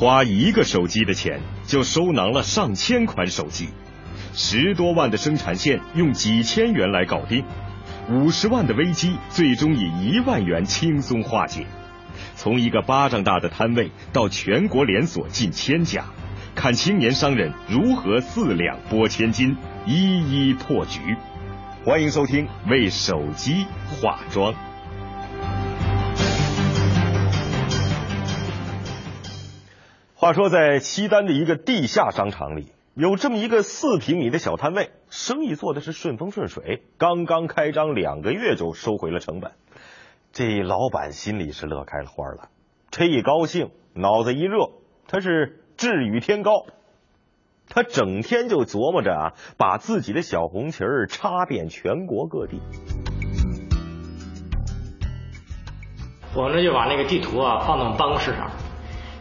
[0.00, 3.68] 花一个手机的钱就收囊了上千款手机，
[4.32, 7.44] 十多万的生产线用几千元来搞定，
[8.08, 11.66] 五十万的危机最终以一万元轻松化解。
[12.34, 16.06] 从一个巴掌大的摊位到全国连锁近千家，
[16.54, 19.54] 看青年商人如何四两拨千斤，
[19.84, 21.14] 一一破局。
[21.84, 23.66] 欢迎收听《为手机
[24.00, 24.54] 化妆》。
[30.20, 36.82] 话说，在西单的一个地下商场里，有这么一个四平米的小摊位，生意做的是顺风顺水。
[36.98, 39.52] 刚刚开张两个月就收回了成本，
[40.30, 42.50] 这老板心里是乐开了花了。
[42.90, 44.72] 这一高兴，脑子一热，
[45.08, 46.66] 他是志与天高。
[47.70, 52.60] 他整天就琢磨着啊，把自己的小红旗儿插遍全国各地。
[56.36, 58.50] 我呢就把那个地图啊放到办公室上。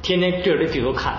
[0.09, 1.15] 天天对着这地图看，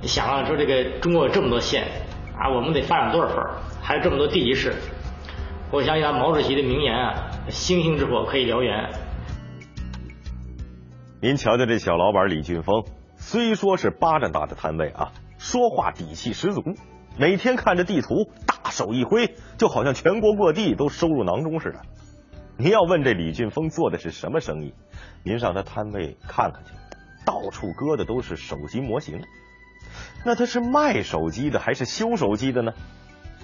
[0.00, 1.86] 想啊，说这个中国有这么多县
[2.34, 3.36] 啊，我们得发展多少份
[3.82, 4.72] 还有这么多地级市。
[5.70, 8.88] 我想想毛主席的名言啊，“星星之火可以燎原”。
[11.20, 12.82] 您瞧瞧这小老板李俊峰，
[13.16, 16.62] 虽说是巴掌大的摊位啊，说话底气十足。
[17.18, 21.80] 每天看着地图，大手一挥，就好像全国各地都收入囊中似的。
[22.56, 24.72] 您要问这李俊峰做的是什么生意，
[25.22, 26.72] 您上他摊位看看去。
[27.24, 29.22] 到处搁的都是手机模型，
[30.24, 32.72] 那他是卖手机的还是修手机的呢？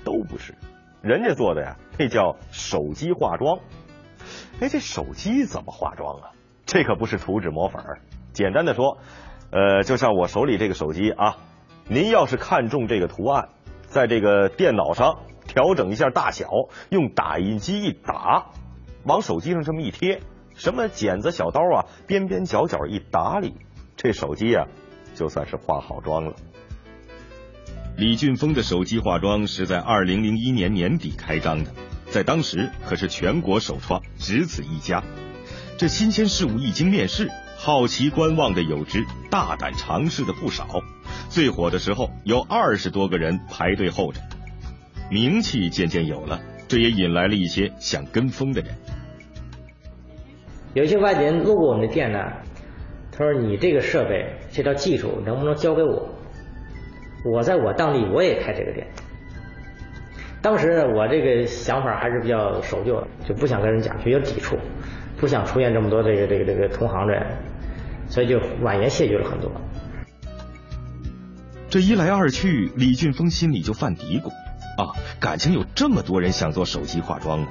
[0.04, 0.54] 都不是，
[1.02, 3.58] 人家做的呀，那叫手机化妆。
[4.60, 6.30] 哎，这手机怎么化妆啊？
[6.66, 7.82] 这可不是图纸模粉。
[8.32, 8.98] 简单的说，
[9.50, 11.38] 呃，就像我手里这个手机啊，
[11.88, 13.48] 您要是看中这个图案，
[13.82, 16.48] 在这个电脑上调整一下大小，
[16.90, 18.50] 用打印机一打，
[19.04, 20.20] 往手机上这么一贴，
[20.54, 23.54] 什么剪子、小刀啊，边边角角一打理。
[23.98, 24.64] 这手机呀，
[25.16, 26.32] 就算是化好妆了。
[27.96, 31.72] 李俊峰的手机化妆是在二零零一年年底开张的，
[32.08, 35.02] 在当时可是全国首创，只此一家。
[35.76, 40.80] 这新鲜事物一经面世，好奇观望的有之，大胆尝试的不少。
[41.28, 44.20] 最火的时候，有二十多个人排队候着。
[45.10, 48.76] 名气渐渐有了，这也引来了一些想跟风的人。
[50.74, 52.18] 有一些外地人路过我们的店呢。
[53.18, 56.08] 他说：“你这个设备，这套技术能不能交给我？
[57.24, 58.86] 我在我当地我也开这个店。
[60.40, 64.56] 当时，我这个想法还是比较守旧，就不想跟人讲，就有抵触，
[65.16, 67.26] 不想出现这么多这个这个这个同行的人，
[68.08, 69.50] 所以就婉言谢绝了很多。
[71.68, 74.28] 这一来二去，李俊峰心里就犯嘀咕
[74.80, 77.48] 啊，感情有这么多人想做手机化妆啊。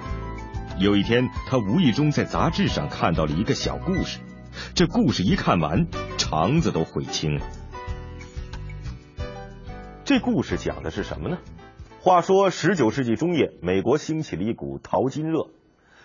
[0.79, 4.19] 有一天，他无意中在杂志上看到了一个小故事。”
[4.75, 5.87] 这故事一看完，
[6.17, 7.45] 肠子都悔青了。
[10.03, 11.37] 这故事讲的是什么呢？
[11.99, 15.49] 话说十九世纪中叶，美国兴起了一股淘金热，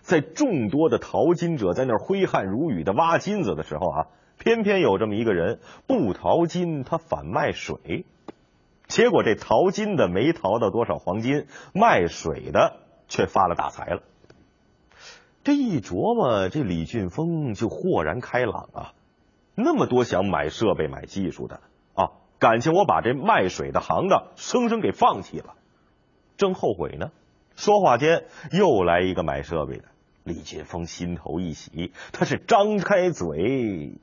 [0.00, 4.06] 在众多的淘金者在那儿挥汗如雨的挖金子的时候啊，
[4.38, 8.04] 偏偏有这么一个人不淘金，他反卖水。
[8.88, 14.02] 结果这淘金的没淘到多少黄金，卖水的却发了大财了。
[15.44, 18.92] 这一琢磨，这李俊峰就豁然开朗啊！
[19.56, 21.60] 那么多想买设备、买技术的
[21.94, 25.54] 啊，感情我把这卖水的行当生生给放弃了，
[26.36, 27.10] 正后悔呢。
[27.56, 29.84] 说话间又来一个买设备的，
[30.22, 33.98] 李俊峰心头一喜，他是张开嘴，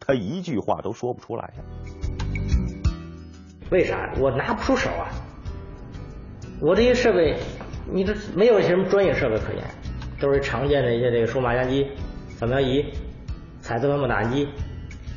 [0.00, 1.62] 他一句话都说不出来呀。
[3.70, 4.12] 为啥？
[4.18, 5.06] 我拿不出手啊！
[6.60, 7.38] 我这些设备，
[7.92, 9.64] 你这没有什么专业设备可言。
[10.20, 11.88] 都是常见的一些这个数码相机、
[12.36, 12.84] 扫描仪、
[13.60, 14.48] 彩色模打印机，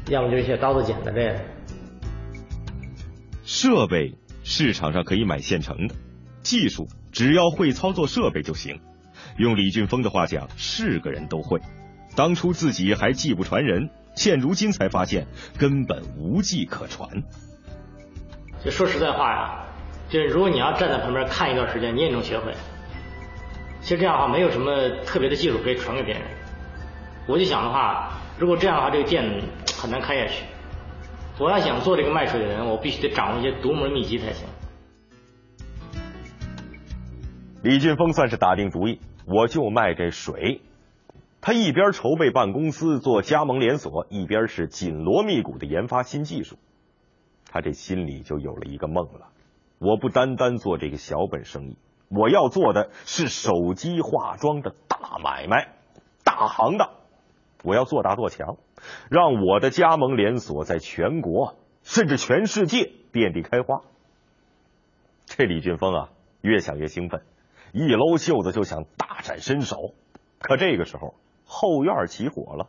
[0.09, 1.41] 要么就是一些刀子剪子这样的。
[3.43, 5.95] 设备市场上可以买现成的，
[6.41, 8.79] 技术只要会操作设备就行。
[9.37, 11.59] 用李俊峰的话讲，是个人都会。
[12.15, 15.27] 当初自己还技不传人，现如今才发现
[15.57, 17.23] 根本无技可传。
[18.63, 19.65] 就说实在话呀，
[20.09, 22.53] 就是如果你要站在旁边看一段时间，你也能学会。
[23.83, 26.23] 其实这样的话，没有什么特别的技术可以传给别人。
[27.27, 29.41] 我就想的话，如果这样的话，这个店
[29.77, 30.45] 很难开下去。
[31.37, 34.47] 我要想做这个卖水的人，我必须得掌握一些独门秘籍才行。
[37.61, 40.61] 李俊峰算是打定主意，我就卖这水。
[41.41, 46.57] 他一边筹备办公司做加盟连锁，一边是紧锣密鼓的研发新技术。
[47.51, 49.27] 他这心里就有了一个梦了：
[49.79, 51.77] 我不单单做这个小本生意。
[52.15, 55.73] 我要做的是手机化妆的大买卖、
[56.23, 56.91] 大行当，
[57.63, 58.57] 我要做大做强，
[59.09, 63.81] 让我的加盟连锁在全国甚至全世界遍地开花。
[65.25, 66.09] 这李俊峰啊，
[66.41, 67.23] 越想越兴奋，
[67.71, 69.77] 一搂袖子就想大展身手。
[70.39, 71.15] 可这个时候，
[71.45, 72.67] 后院起火了，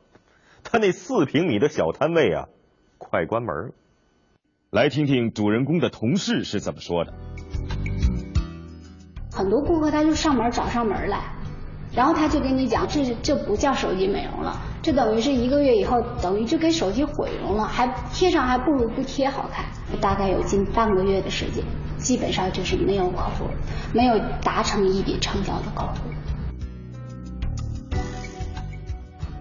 [0.62, 2.48] 他那四平米的小摊位啊，
[2.96, 3.74] 快关门了。
[4.70, 7.12] 来听听主人公的同事是怎么说的。
[9.44, 11.18] 很多顾客他就上门找上门来，
[11.94, 19.66] 然后他就跟你讲，这这不叫手机美容了，这等于是一个月以后等于就给手机毁容了，还贴上还不如不贴好看。
[20.00, 21.62] 大概有近半个月的时间，
[21.98, 23.44] 基本上就是没有客户，
[23.92, 25.98] 没有达成一笔成交的客户。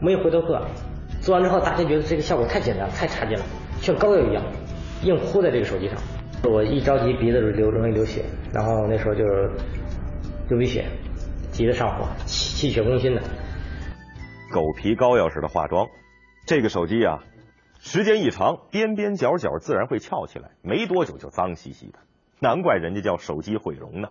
[0.01, 0.67] 没有回头客，
[1.21, 3.45] 做完之后大家觉得这个效果太简单，太差劲了，
[3.79, 4.43] 像膏药一样，
[5.03, 5.97] 硬铺在这个手机上。
[6.45, 9.49] 我一着急鼻子就流容易流血，然后那时候就是
[10.53, 10.85] 流鼻血，
[11.51, 13.23] 急得上火，气气血攻心的。
[14.51, 15.87] 狗皮膏药似的化妆，
[16.45, 17.23] 这个手机啊，
[17.79, 21.97] 时间一长，边边角角自然会翘起来，没多久就脏兮兮的。
[22.39, 24.09] 难怪人家叫手机毁容呢。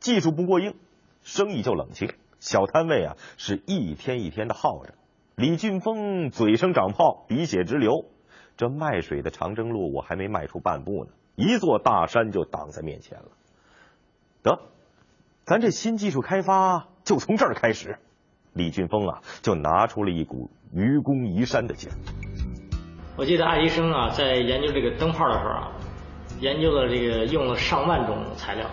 [0.00, 0.74] 技术不过硬，
[1.22, 2.10] 生意就冷清，
[2.40, 4.94] 小摊位啊是一天一天的耗着。
[5.36, 8.06] 李俊峰嘴上长泡，鼻血直流，
[8.56, 11.12] 这卖水的长征路我还没迈出半步呢。
[11.36, 13.28] 一座大山就挡在面前了。
[14.42, 14.58] 得，
[15.46, 17.98] 咱这新技术开发就从这儿开始。
[18.52, 21.94] 李俊峰啊，就拿出了一股愚公移山的劲儿。
[23.16, 25.70] 我记得爱迪生啊，在研究这个灯泡的时候啊，
[26.40, 28.68] 研究了这个用了上万种材料。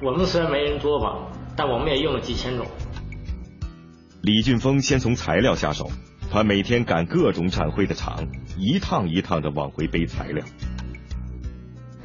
[0.00, 2.66] 我们虽然没人作坊，但我们也用了几千种。
[4.22, 5.90] 李俊峰先从材料下手，
[6.30, 10.42] 他每天赶各种展会的场，一趟一趟的往回背材料。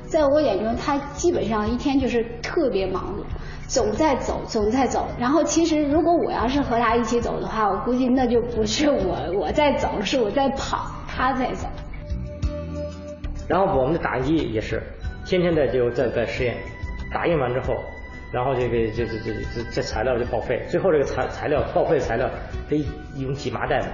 [0.08, 3.24] 在我眼中，他基本上一天就是特别忙碌，
[3.68, 5.08] 总在走，总在走。
[5.20, 11.68] 然后其实如果我要是和他一起走的话，我估计那就不是我 我在走，是我在跑，他在走。
[13.48, 14.82] 然后我们的打印机也是，
[15.26, 16.56] 天天在就在在试验，
[17.14, 17.76] 打印完之后，
[18.32, 22.30] 然后这个这这这这这材料就报废，最后这个材材料报废材料
[22.70, 22.86] 得
[23.16, 23.88] 用几麻袋呢。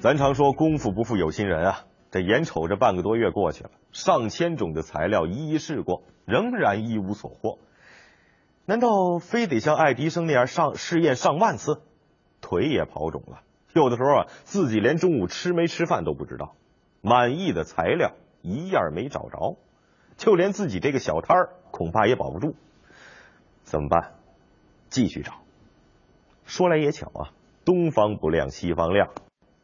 [0.00, 1.80] 咱常说功夫不负有心人啊。
[2.12, 7.58] 这眼瞅着半个多月过去了，上千种的材料一一试过，仍然一无所获。
[8.64, 11.82] 难道非得像爱迪生那样上试验上万次？
[12.40, 13.42] 腿也跑肿了，
[13.74, 16.54] 有的时候啊，自己连中午吃没吃饭都不知道。
[17.02, 18.12] 满意的材料
[18.42, 19.58] 一样没找着，
[20.16, 22.54] 就连自己这个小摊儿恐怕也保不住。
[23.62, 24.14] 怎么办？
[24.88, 25.34] 继续找。
[26.44, 27.30] 说来也巧啊，
[27.64, 29.10] 东方不亮西方亮，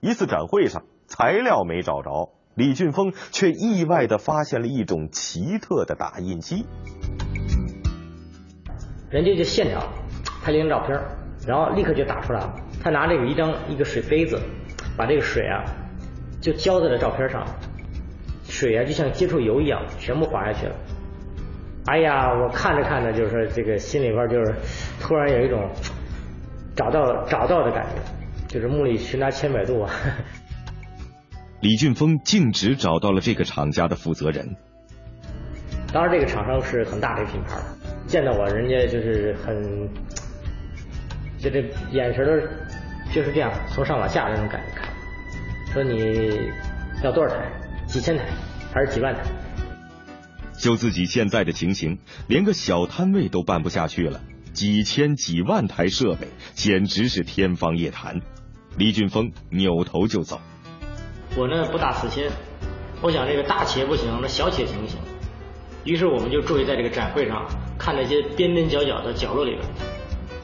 [0.01, 2.31] 一次展会上，材料没找着。
[2.57, 6.65] 李俊峰却意外的发现了一种奇特的打印机。
[9.11, 9.93] 人家就现场
[10.43, 10.99] 拍了一张照片，
[11.47, 12.55] 然后立刻就打出来了。
[12.83, 14.41] 他拿这个一张一个水杯子，
[14.97, 15.65] 把这个水啊
[16.41, 17.47] 就浇在了照片上，
[18.43, 20.75] 水啊就像接触油一样，全部滑下去了。
[21.85, 24.55] 哎呀，我看着看着，就是这个心里边就是
[24.99, 25.71] 突然有一种
[26.75, 29.91] 找到找到的感觉，就是梦里寻他千百度啊。
[31.67, 34.55] 李俊峰径直找到了这个厂家的负责人。
[35.93, 37.61] 当然，这个厂商是很大的一个品牌，
[38.07, 39.91] 见到我，人家就是很，
[41.41, 42.49] 就这眼神儿
[43.13, 44.89] 就是这样，从上往下那种感觉看，
[45.73, 46.39] 说你
[47.03, 47.51] 要多少台？
[47.89, 48.25] 几千台
[48.73, 49.23] 还是几万台？
[50.57, 54.21] 就自己现在的情形，连个小摊位都办不下去了，
[54.53, 58.21] 几千几万台设备，简直是天方夜谭。
[58.79, 60.41] 李俊峰扭头就走。
[61.39, 62.31] 我呢不大死心，
[63.03, 64.99] 我想这个大企业不行，那小企业行不行？
[65.85, 67.47] 于是我们就注意在这个展会上
[67.79, 69.63] 看那些边边角角的角落里边，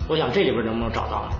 [0.06, 1.30] 我想这里边能不能找到？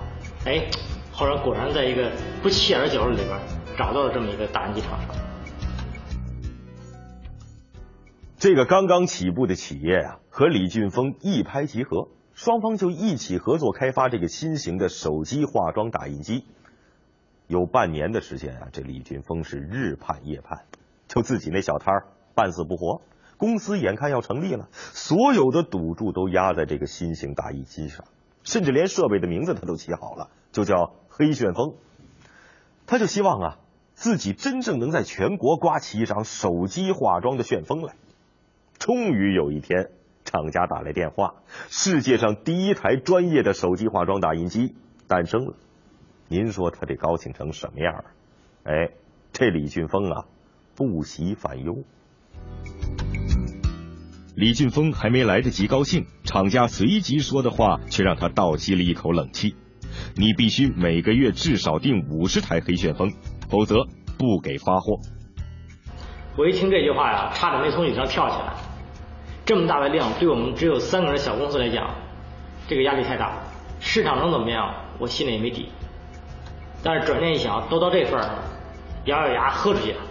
[0.45, 0.65] 哎，
[1.11, 3.29] 后来果然在一个不起眼的角落里边
[3.77, 5.15] 找到了这么一个打印机厂商。
[8.39, 16.43] 这个刚刚起步的企业呀，和李俊峰一拍即合，双方就一起合作开发这个新型的手机化妆打印机。
[17.53, 20.65] 有半年的时间啊，这李俊峰是日盼夜盼，
[21.07, 23.01] 就自己那小摊儿半死不活。
[23.37, 28.05] 公司眼看要成立了，所有的赌注都压在这个新型打印机上，
[28.41, 31.75] 甚至连设备的名字他都起好了，就叫黑旋风。
[32.87, 33.59] 他就希望啊，
[33.93, 37.93] 自己真正能在全国刮起一场手机化妆的旋风来。
[38.79, 39.91] 终于有一天，
[40.25, 41.35] 厂家打来电话，
[41.69, 44.73] 世界上第一台专业的手机化妆打印机
[45.07, 45.53] 诞生了。
[46.33, 48.05] 您说他得高兴成什么样？
[48.63, 48.89] 哎，
[49.33, 50.25] 这李俊峰啊，
[50.75, 51.83] 不喜反忧。
[54.35, 59.55] 李俊峰还没来得及高兴，厂家随即说的话却让他倒吸了一口冷气：
[60.15, 63.13] 你必须每个月至少订五十台黑旋风，
[63.47, 63.85] 否则
[64.17, 65.01] 不给发货。
[66.35, 68.55] 我一听这句话呀，差点没从椅子上跳起来。
[69.45, 71.93] 这么大的量，对我们只有三个人小公司来讲，
[72.67, 73.43] 这个压力太大。
[73.79, 75.69] 市场能怎么样，我心里也没底。
[76.83, 78.43] 但是转念一想，都到这份儿上了，
[79.05, 80.01] 咬咬牙喝出去了。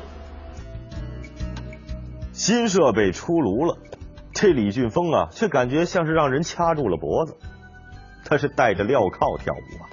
[2.33, 3.76] 新设备出炉了，
[4.33, 7.37] 这李俊峰啊，却感觉像是让人掐住了脖子。
[8.25, 9.85] 他是带着镣铐跳舞啊！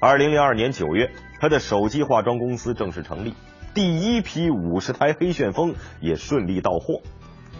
[0.00, 3.34] 二零零二年九月，他的手机化妆公司正式成立，
[3.74, 7.00] 第一批五十台黑旋风也顺利到货。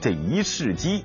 [0.01, 1.05] 这一试机，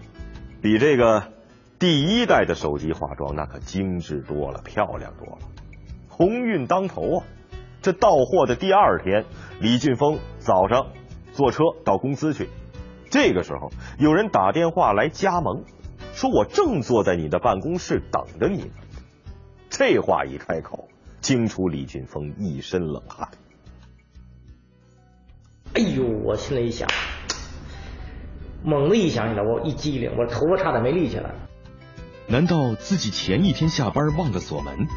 [0.62, 1.34] 比这个
[1.80, 5.42] 第一代的手机化妆那可精致多了，漂亮多了，
[6.18, 7.26] 鸿运当头啊！
[7.82, 9.26] 这到货的第二天，
[9.60, 10.88] 李俊峰早上
[11.34, 12.50] 坐车到公司去，
[13.12, 13.70] 这个时候
[14.00, 15.66] 有人打电话来加盟。
[16.14, 18.70] 说我正坐在你的办公室等着你呢。
[19.70, 20.88] 这话一开口，
[21.20, 23.28] 惊出李俊峰一身冷汗。
[25.74, 26.88] 哎呦，我心里一想，
[28.64, 31.36] 猛地一想起来，我一激灵，我头发差点没立起来。
[32.28, 34.88] 难道自己前一天下班忘了锁门？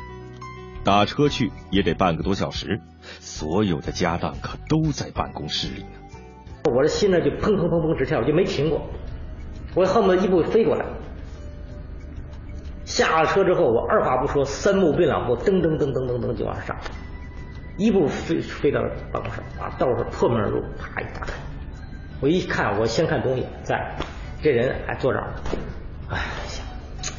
[0.84, 2.80] 打车去也得半个多小时，
[3.20, 5.88] 所有的家当可都在办公室里呢。
[6.64, 8.82] 我这心呢就砰砰砰砰直跳，我就没停过，
[9.74, 10.86] 我恨不得一步飞过来。
[12.84, 16.76] 下了车之后，我二话不说，三步并两步，噔噔噔噔噔噔就往上上，
[17.76, 18.80] 一步飞飞到
[19.12, 21.34] 办公室，把道是破门而入，啪一打开。
[22.20, 23.96] 我一看，我先看东西在，
[24.42, 25.34] 这人还坐这儿。
[26.08, 26.18] 哎，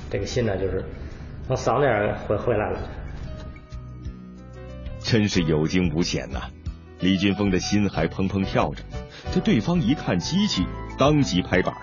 [0.09, 0.83] 这个心呢就是
[1.47, 2.79] 从嗓子眼回回来了。
[5.09, 6.39] 真是有惊无险呐！
[6.99, 8.83] 李俊峰的心还砰砰跳着。
[9.31, 10.63] 这对方一看机器，
[10.99, 11.73] 当即拍板，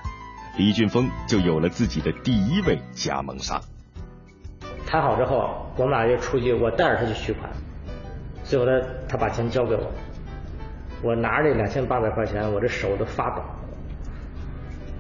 [0.57, 3.61] 李俊峰就有了自己的第一位加盟商。
[4.87, 7.51] 谈好之后，我们俩就出去，我带着他去取款。
[8.45, 9.93] 最后他他把钱交给我，
[11.03, 13.43] 我拿着这两千八百块钱，我这手都发抖，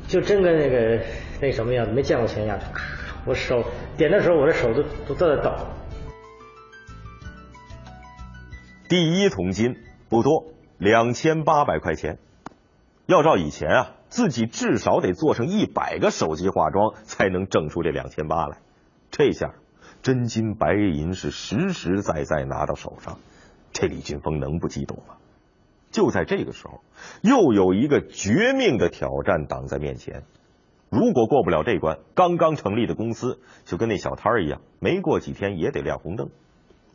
[0.08, 1.00] 就真跟那个
[1.40, 2.58] 那什么样，没见过钱一样。
[3.24, 3.62] 我手
[3.96, 4.82] 点的时候，我这手都
[5.14, 5.52] 都在抖。
[8.88, 9.76] 第一桶金
[10.08, 10.44] 不多，
[10.78, 12.18] 两千八百块钱。
[13.06, 18.58] 要照以前啊，自己至少得做成一百个手机化妆，才能挣出这两千八来。
[19.10, 19.54] 这下。
[20.02, 23.18] 真金白银是实实在在拿到手上，
[23.72, 25.16] 这李俊峰能不激动吗？
[25.90, 26.80] 就在这个时候，
[27.22, 30.22] 又有一个绝命的挑战挡在面前。
[30.90, 36.30] 如果过不了这关，刚刚成立的公司就跟那小摊儿一样，没过几天也得亮红灯。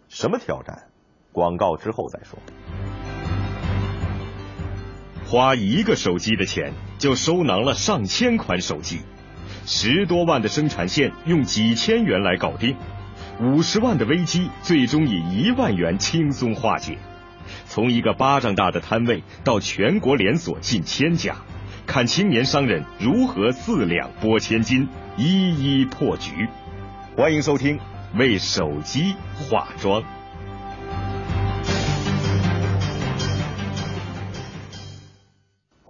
[0.08, 0.88] 什么挑战？
[1.32, 2.40] 广告之后再说。
[5.26, 9.00] 花一个手机的钱，就收囊了上千款手机，
[9.66, 12.76] 十多万的生产线用几千元来搞定。
[13.40, 16.98] 五十万的危机最终以一万元轻松化解，
[17.66, 21.38] 从一个巴掌大的摊位到全国连锁近千家，
[21.88, 26.50] 看青年商人如何四两拨千斤，一一破局。
[27.16, 27.78] 欢迎收听
[28.16, 29.16] 《为手机
[29.50, 30.02] 化妆》。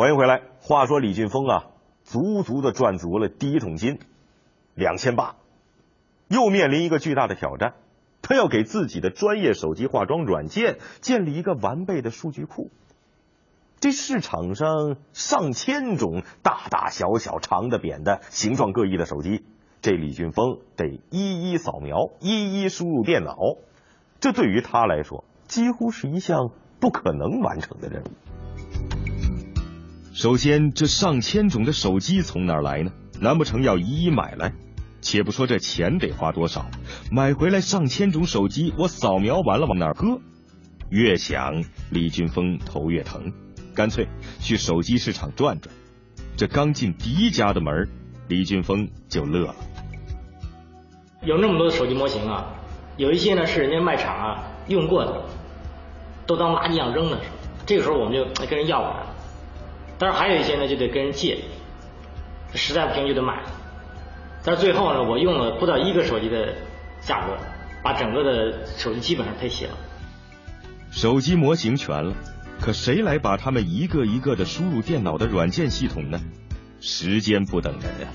[0.01, 0.41] 欢迎回来。
[0.61, 1.65] 话说李俊峰啊，
[2.01, 3.99] 足足的赚足了第一桶金，
[4.73, 5.35] 两千八。
[6.27, 7.75] 又面临一个巨大的挑战，
[8.23, 12.71] 他要给自己的专业手机化妆软件建立一个完备的数据库。
[13.79, 19.45] 这市场上上千种大大小小、长的、扁的、形状各异的手机，
[19.83, 23.37] 这李俊峰得一一扫描，一一输入电脑。
[24.19, 28.07] 这对于他来说，几乎是一项不可能完成的任务。
[30.13, 32.91] 首先，这上千种的手机从哪儿来呢？
[33.21, 34.53] 难不成要一一买来？
[34.99, 36.69] 且不说这钱得花多少，
[37.09, 40.19] 买回来上千种手机，我扫描完了往哪儿搁？
[40.89, 43.31] 越想李俊峰头越疼，
[43.73, 44.09] 干脆
[44.41, 45.73] 去手机市场转转。
[46.35, 47.87] 这刚进第一家的门，
[48.27, 49.55] 李俊峰就乐了。
[51.23, 52.53] 有那么多的手机模型啊，
[52.97, 55.23] 有一些呢是人家卖场啊用过的，
[56.27, 57.17] 都当垃圾一样扔的。
[57.65, 59.05] 这个时候我们就跟人要过来，
[60.01, 61.37] 但是还有一些呢就得跟人借，
[62.55, 63.43] 实在不行就得买。
[64.43, 66.55] 但是最后呢，我用了不到一个手机的
[67.01, 67.37] 价格，
[67.83, 69.77] 把整个的手机基本上配齐了。
[70.89, 72.15] 手机模型全了，
[72.59, 76.19] 可谁来把他们一个一个的输入电脑的软件系统呢？
[76.79, 78.09] 时间不等人啊！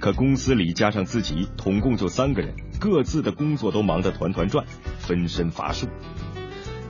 [0.00, 4.64] 可公司里加上自己，统共就三个人，各自的工作都忙得团团转，
[4.98, 5.86] 分身乏术。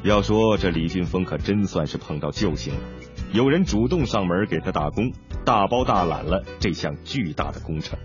[0.04, 2.80] 要说这李俊峰可真算是碰到救星了，
[3.32, 5.12] 有人主动上门给他打工，
[5.44, 7.98] 大包大揽了这项巨大的工程。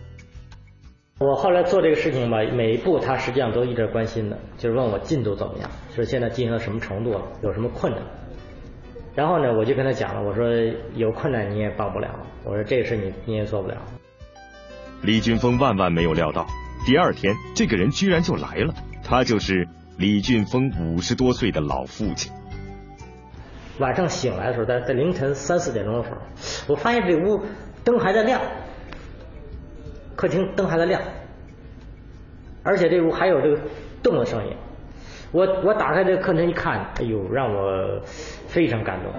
[1.20, 8.02] 我后来做这个事情吧，每一步他实际上都一直关心的，就是问我进度怎么样，说现在进行到什么程度了，有什么困难。
[9.14, 10.48] 然后呢，我就跟他讲了，我说
[10.96, 12.10] 有困难你也帮不了，
[12.44, 13.78] 我说这个事你你也做不了。
[15.04, 16.48] 李俊峰万万没有料到，
[16.86, 18.74] 第二天这个人居然就来了，
[19.04, 22.32] 他就是李俊峰五十多岁的老父亲。
[23.80, 26.18] 晚上醒来的时候，在在凌晨三四点钟的时候，
[26.68, 27.42] 我发现这屋
[27.84, 28.42] 灯还在亮，
[30.16, 31.02] 客厅灯还在亮，
[32.64, 33.58] 而且这屋还有这个
[34.04, 34.56] 动的声音。
[35.32, 38.02] 我我打开这个客厅一看，哎呦，让我
[38.48, 39.12] 非常感动。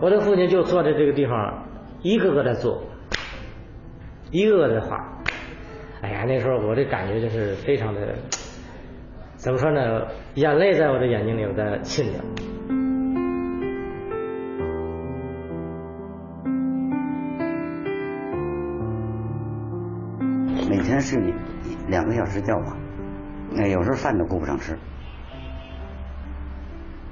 [0.00, 1.62] 我的父亲就坐在这个地方，
[2.00, 2.82] 一个个在做，
[4.30, 5.06] 一个个在画。
[6.00, 8.00] 哎呀，那时候我的感觉就是非常的，
[9.40, 10.06] 怎么说呢？
[10.34, 12.20] 眼泪在我的眼睛里我在沁着。
[20.68, 21.18] 每天睡
[21.88, 22.76] 两个小时觉吧，
[23.50, 24.78] 那有时候饭都顾不上吃，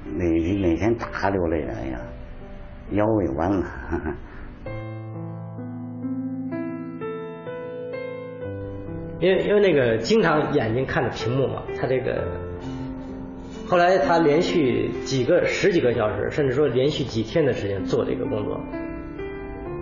[0.05, 0.29] 每
[0.61, 1.99] 每天大流泪，哎呀，
[2.91, 3.65] 腰也弯了。
[9.19, 12.23] 因为因为那个经常眼睛看着屏幕嘛，他这个
[13.67, 18.59] 后来他连续几个十几个小时，甚至说连续几天的时间做这个工作，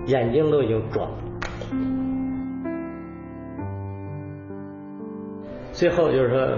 [0.08, 1.18] 眼睛都已经肿了。
[5.72, 6.58] 最后就是说，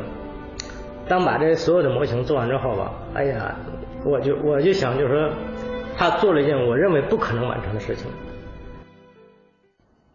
[1.09, 3.57] 当把这所有的模型做完之后吧，哎呀，
[4.05, 5.29] 我就我就想就是说，
[5.98, 8.07] 他做了一件我认为不可能完成的事情。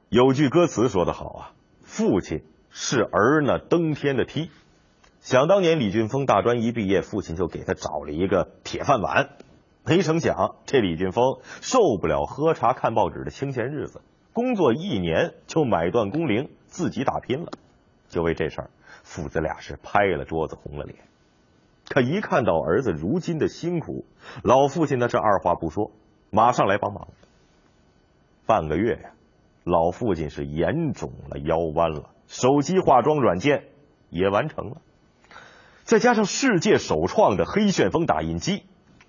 [0.09, 1.53] 有句歌词说得好啊，
[1.83, 2.43] 父亲
[2.77, 4.51] 是儿呢登天的梯。
[5.21, 9.31] 想当年李俊峰大专一毕业，父亲就给他找了一个铁饭碗。
[9.87, 14.01] 没成想，这李俊峰受不了喝茶看报纸的清闲日子，
[14.33, 17.53] 工作一年就买断工龄，自己打拼了。
[18.09, 18.71] 就为这事儿。
[19.05, 20.99] 父子俩是拍了桌子红了脸，
[21.89, 24.05] 可一看到儿子如今的辛苦，
[24.43, 25.93] 老父亲那是二话不说，
[26.31, 27.07] 马上来帮忙。
[28.47, 29.11] 半个月呀，
[29.63, 33.65] 老父亲是眼肿了，腰弯了，手机化妆软件
[34.11, 34.77] 也完成了，
[35.83, 38.63] 再加上世界首创的黑旋风打印机，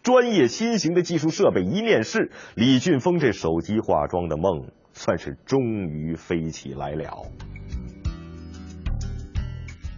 [0.04, 7.23] 专业新型的技术设备一面世，李俊峰这手机化妆的梦算是终于飞起来了。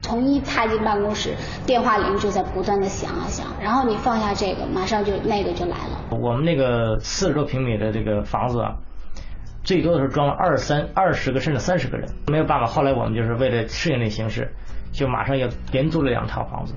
[0.02, 6.08] 从一踏进办公室，电话铃就在不断的响啊响，然后你放下这个，马上就那个就来了。
[6.12, 8.78] 我们那个四十多平米的这个房子啊，
[9.68, 12.68] 最多的时候装了二三二十个甚至三十个人，没有办法。
[12.68, 14.54] 后来我们就是为了适应那形势，
[14.94, 16.74] 就马上又连租了两套房子。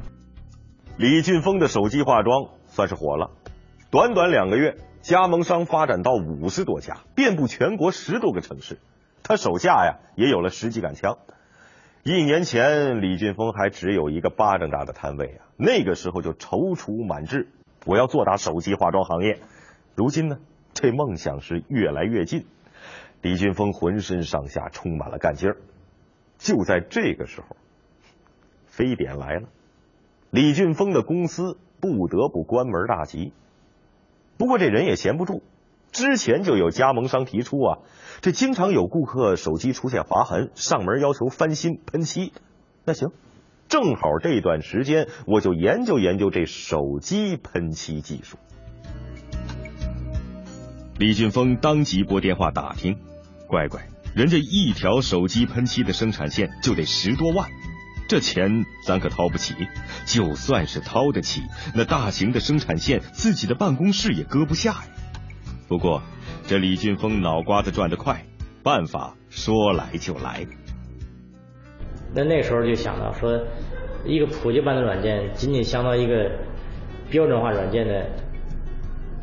[0.97, 3.31] 李俊峰的手机化妆算是火了，
[3.93, 8.81] 短短两个月，加盟商发展到五十多家，遍布全国十多个城市，
[9.23, 11.19] 他手下呀也有了十几杆枪。
[12.03, 17.51] 一年前，李俊峰还只有一个巴掌大的摊位啊，那个时候就踌躇满志，
[17.87, 19.39] 我要做大手机化妆行业。
[19.95, 20.39] 如今呢，
[20.75, 22.47] 这梦想是越来越近，
[23.23, 25.57] 李俊峰浑身上下充满了干劲儿。
[26.39, 27.57] 就在这个时候，
[28.67, 29.49] 非典来了，
[30.31, 33.33] 李俊峰的公司不得不关门大吉。
[34.39, 35.43] 不过这人也闲不住。
[35.93, 37.79] 之前就有加盟商提出啊，
[38.21, 42.33] 这经常有顾客手机出现划痕，上门要求翻新喷漆。
[42.85, 43.11] 那行，
[43.69, 48.39] 正好这段时间我就研究研究这手机喷漆技术。
[50.97, 52.99] 李俊峰当即拨电话打听，
[53.51, 53.85] 乖乖，
[54.15, 57.51] 人家一条手机喷漆的生产线就得十多万，
[58.07, 59.55] 这钱咱可掏不起。
[60.07, 61.43] 就算是掏得起，
[61.75, 64.85] 那大型的生产线，自己的办公室也搁不下呀。
[65.67, 66.01] 不过，
[66.47, 68.25] 这李俊峰脑瓜子转得快，
[68.63, 70.47] 办法说来就来。
[72.15, 73.37] 那那时候就想到说，
[74.07, 76.31] 一个普及版的软件仅仅相当于一个
[77.11, 78.09] 标准化软件的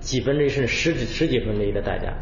[0.02, 2.14] 几分之一甚至十几十几分之一的代价。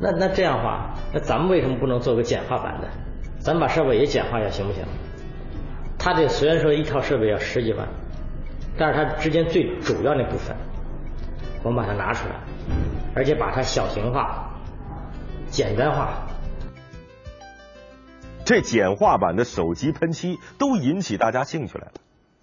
[0.00, 2.88] 那那这样的话，那咱们为什么不能做个简化版的？
[3.38, 4.84] 咱把设备也简化一下行不行？
[5.98, 7.88] 它这虽然说一套设备要十几万，
[8.78, 10.56] 但是它之间最主要那部分，
[11.62, 12.34] 我们把它拿出来。
[13.14, 14.60] 而且把它小型化、
[15.46, 16.26] 简单化。
[18.44, 21.92] 这简化版的手机喷漆都引起大家兴趣来了。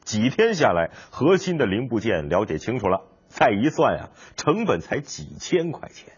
[0.03, 6.13] 几天下来，核心的零部件了解清楚了，再一算呀，成本才几千块钱。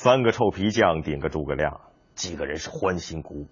[0.00, 1.80] 三个臭皮匠顶个诸葛亮，
[2.14, 3.48] 几个人是欢欣鼓舞。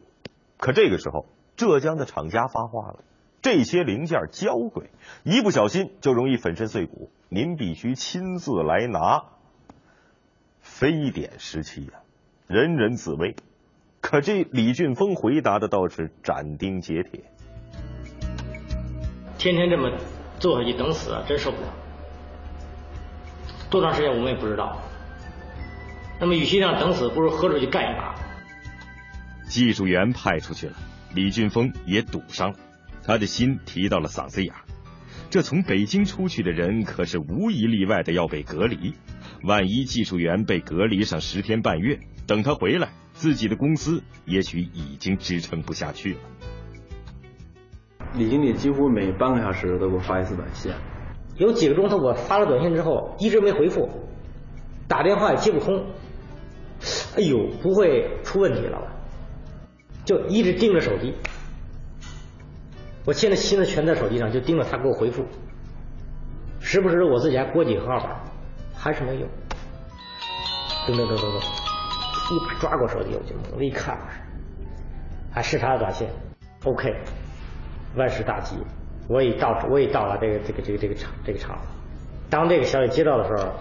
[0.58, 3.00] 可这个时候，浙江的厂家发话了：
[3.42, 4.92] 这些零件娇贵，
[5.24, 9.24] 一不小心就容易粉身碎骨，您必须亲自来拿。
[10.60, 11.94] 非典时期呀，
[12.46, 13.34] 人人自危。
[14.00, 17.24] 可这李俊峰回答的倒是斩钉截铁。
[19.36, 19.90] 天天这么
[20.38, 21.66] 坐下去等死，真受不了。
[23.68, 24.80] 多长时间我们也不知道。
[26.18, 28.14] 那么与其这样等死，不如喝出去干一把。
[29.48, 30.76] 技术员派出去了，
[31.14, 32.56] 李俊峰也堵上了，
[33.04, 34.60] 他的心提到了嗓子眼儿。
[35.28, 38.94] 这从北京出去的人可是无一例外的要被隔离，
[39.42, 46.20] 万一技术员被隔离上十天半月，等他回来，自己的公司也许已经支撑不下去了。
[48.14, 50.72] 李经理几乎每半个小时都给我发一次短信，
[51.36, 53.88] 有几个钟头我发了短信之后一直没回复，
[54.88, 55.84] 打电话也接不通，
[57.16, 58.92] 哎呦，不会出问题了吧？
[60.04, 61.14] 就一直盯着手机，
[63.04, 65.24] 我现在心思全在手机上，就盯着他给我回复，
[66.60, 68.20] 时不时我自己还拨几个号码，
[68.76, 69.26] 还是没有，
[70.86, 73.98] 噔噔噔噔噔，一把抓过手机，我就猛的一看，
[75.32, 76.06] 还是他的短信
[76.64, 76.94] ，OK。
[77.96, 78.56] 万事大吉，
[79.08, 81.58] 我已到，我已到了这个这个这个这个场这个场。
[82.28, 83.52] 当这个消息接到的时候，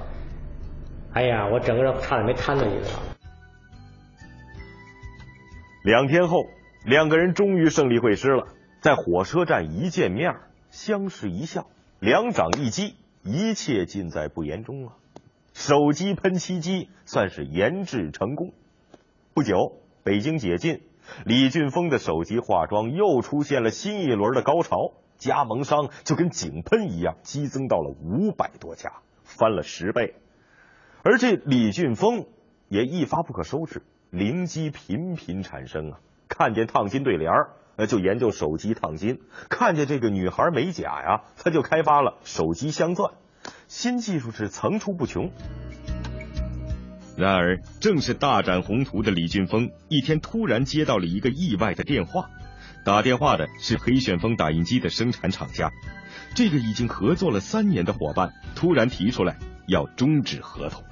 [1.13, 3.00] 哎呀，我整个人差点没瘫在地上。
[5.86, 6.48] 两天后，
[6.84, 8.48] 两个人终于胜利会师了，
[8.82, 10.38] 在火车站一见面，
[10.71, 11.67] 相视一笑，
[12.00, 14.93] 两掌一击，一切尽在不言中啊！
[15.54, 18.52] 手机喷漆机算是研制成功。
[19.36, 20.82] 不久，北京解禁。
[21.24, 28.91] 李俊峰的手机化妆又出现了新一轮的高潮，加盟商就跟井喷一样，激增到了五百多家，
[29.24, 30.15] 翻了十倍。
[31.04, 32.26] 而这李俊峰
[32.69, 33.84] 也一发不可收拾，
[34.15, 35.99] 灵机频频产生啊！
[36.30, 37.49] 看见烫金对联儿，
[37.86, 39.17] 就研究手机烫金；
[39.49, 43.12] 看见这个女孩美甲呀，他就开发了手机镶钻。
[43.67, 45.34] 新技术是层出不穷。
[47.17, 52.30] 然而，正是大展宏图的李俊峰，一天突然接到了一个意外的电话。
[52.86, 55.73] 打电话的是黑旋风打印机的生产厂家，
[56.34, 60.86] 这个已经合作了三年的伙伴突然提出来要终止合同。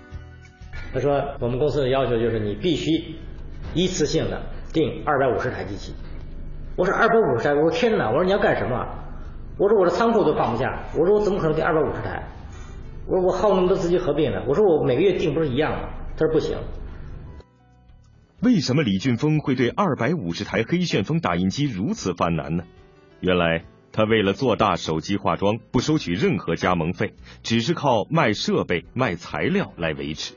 [0.93, 3.15] 他说：“我们公司的要求就是你必须
[3.73, 5.93] 一次性的订二百五十台机器。”
[6.77, 8.85] 我说：“二百五十台？”我说：“天哪！”我说：“你要干什么？”
[9.57, 12.23] 我说：“我的仓库都放不下。”我说：“我怎么可能订二百五十台？”
[13.07, 16.57] 我说：“我耗那么多资金合并呢？”我说：“我每个月订不是一样吗？”他说不行。
[18.41, 22.65] 为什么李俊峰会对二百五十台黑旋风打印机如此犯难呢？
[23.19, 30.35] 原来他为了做大手机化妆，不收取任何加盟费，只是靠卖设备、卖材料来维持。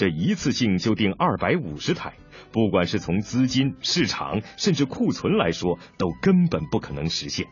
[0.00, 2.14] 这一次性就订二百五十台，
[2.52, 7.46] 不管是从资金、市场，甚至库存来说，都根本不可能实现。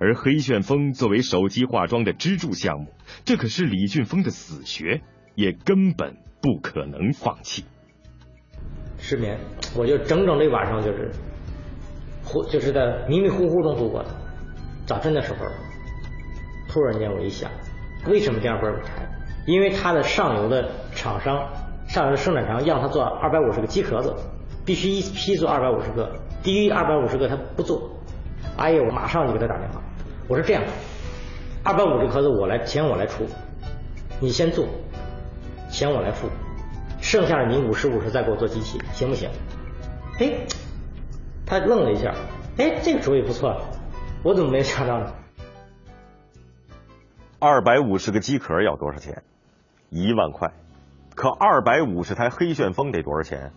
[0.00, 2.86] 而黑旋风作为手机化妆的支柱项目，
[3.26, 5.02] 这可是李俊峰的死穴。
[5.34, 7.64] 也根本不可能放弃。
[8.98, 9.38] 失眠，
[9.76, 11.10] 我就整整这晚上就是，
[12.24, 14.10] 糊就是在迷迷糊糊中度过的。
[14.86, 15.46] 早晨的时候，
[16.68, 17.50] 突然间我一想，
[18.06, 19.06] 为什么这样不拆？
[19.46, 21.48] 因为它的上游的厂商、
[21.86, 24.14] 上游的生产商让他做二百五十个机壳子，
[24.64, 27.90] 必须一批做二百五十个，低于二百五十个他不做。
[28.56, 29.82] 哎呀，我马上就给他打电话，
[30.28, 30.62] 我说这样，
[31.64, 33.26] 二百五十壳子我来钱我来出，
[34.20, 34.66] 你先做。
[35.70, 36.28] 钱我来付，
[37.00, 39.30] 剩下的你五十五十再给我做机器，行不行？
[40.20, 40.30] 哎，
[41.46, 42.14] 他愣了一下，
[42.58, 43.56] 哎，这个主意不错，
[44.22, 45.12] 我怎么没想到呢？
[47.38, 49.22] 二百五十个机壳要多少钱？
[49.92, 50.50] 一万块。
[51.14, 53.52] 可二百五十台黑旋风得多少钱？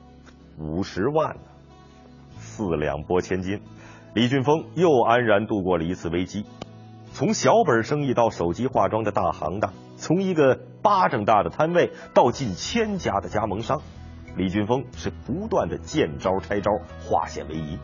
[0.59, 1.41] 五十万呢。
[2.37, 3.61] 四两拨千斤，
[4.13, 6.45] 李俊峰又安然度过了一次危机。
[7.13, 9.73] 从小本生意到手机化妆的大行当。
[9.95, 13.81] 从一个巴掌大的摊位到近千家的加盟商，
[14.35, 16.69] 李俊峰是不断的见招拆招，
[16.99, 17.79] 化险为夷。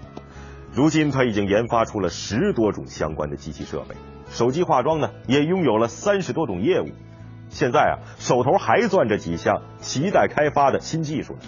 [0.73, 3.95] 如今他已经研发出了十多种相关的机器设备，
[4.29, 6.89] 手机化妆呢也拥有了三十多种业务。
[7.51, 11.39] 现在啊，手头还攥着几项亟待开发的新技术呢。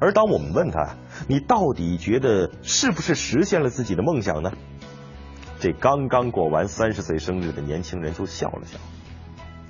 [0.00, 0.96] 而当我们问他，
[1.28, 4.52] 你到底觉得是不是实现了自己的梦想呢？
[5.60, 8.78] 这刚刚过完三十岁生日的年轻人就笑了笑。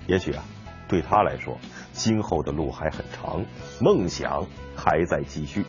[0.07, 0.45] 也许啊，
[0.87, 1.59] 对他来说，
[1.93, 3.45] 今后的路还很长，
[3.81, 5.67] 梦想还在继续。